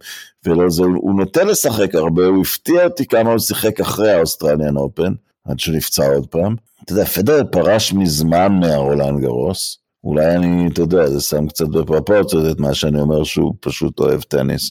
[0.46, 0.83] ולא זה.
[0.83, 5.12] הוא נוטה לשחק הרבה הוא הפתיע אותי כמה הוא שיחק אחרי האוסטרליאן אופן.
[5.45, 6.57] עד שנפצע עוד פעם.
[6.85, 9.79] אתה יודע, פדר פרש מזמן מהרולנד גרוס.
[10.05, 14.21] אולי אני, אתה יודע, זה שם קצת בפרופורציות את מה שאני אומר שהוא פשוט אוהב
[14.21, 14.71] טניס.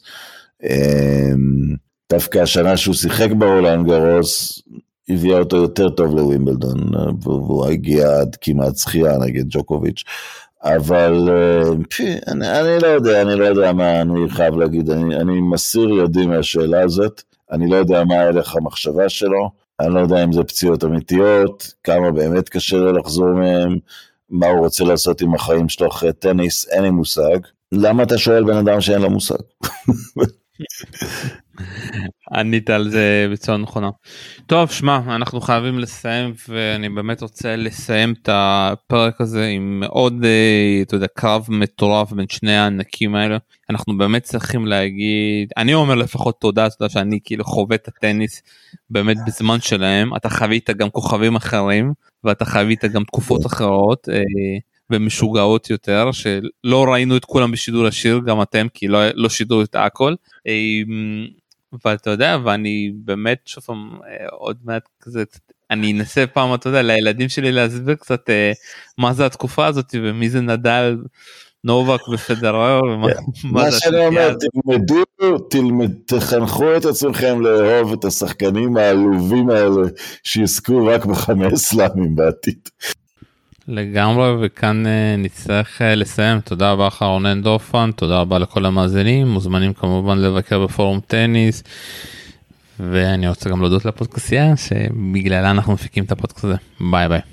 [0.63, 1.75] אמ,
[2.11, 4.61] דווקא השנה שהוא שיחק ברולנד גרוס,
[5.09, 10.03] הביאה אותו יותר טוב לווימבלדון, והוא הגיע עד כמעט זכייה נגד ג'וקוביץ'.
[10.63, 11.29] אבל
[11.89, 15.89] פי, אני, אני לא יודע, אני לא יודע מה אני חייב להגיד, אני, אני מסיר
[15.89, 19.60] ידי מהשאלה הזאת, אני לא יודע מה הלך המחשבה שלו.
[19.81, 23.77] אני לא יודע אם זה פציעות אמיתיות, כמה באמת קשה לו לחזור מהם,
[24.29, 27.37] מה הוא רוצה לעשות עם החיים שלו אחרי טניס, אין לי מושג.
[27.71, 29.35] למה אתה שואל בן אדם שאין לו מושג?
[32.33, 33.89] ענית על זה בצורה נכונה.
[34.45, 40.81] טוב שמע אנחנו חייבים לסיים ואני באמת רוצה לסיים את הפרק הזה עם מאוד אה,
[40.81, 43.37] אתה יודע קרב מטורף בין שני הענקים האלה
[43.69, 48.41] אנחנו באמת צריכים להגיד אני אומר לפחות תודה תודה שאני כאילו חווה את הטניס
[48.89, 54.09] באמת בזמן שלהם אתה חווית גם כוכבים אחרים ואתה חווית גם תקופות אחרות.
[54.11, 54.21] אה,
[54.91, 59.75] ומשוגעות יותר שלא ראינו את כולם בשידור ישיר גם אתם כי לא, לא שידרו את
[59.75, 60.15] הכל.
[61.85, 63.99] ואתה יודע ואני באמת שוב פעם
[64.31, 65.23] עוד מעט כזה
[65.71, 68.29] אני אנסה פעם אתה יודע לילדים שלי להסביר קצת
[68.97, 70.97] מה זה התקופה הזאת ומי זה נדל
[71.63, 72.81] נובק ופדרר.
[73.43, 74.35] מה שאני אומר,
[75.49, 79.87] תלמדו, תחנכו את עצמכם לאהוב את השחקנים העלובים האלה
[80.23, 82.69] שיזכו רק בחמש סלאמים בעתיד.
[83.71, 84.83] לגמרי וכאן
[85.17, 90.99] נצטרך לסיים תודה רבה לך רונן דורפן תודה רבה לכל המאזינים מוזמנים כמובן לבקר בפורום
[91.07, 91.63] טניס.
[92.79, 97.30] ואני רוצה גם להודות לפודקאסייה שבגללה אנחנו מפיקים את הפודקאסט הזה ביי ביי.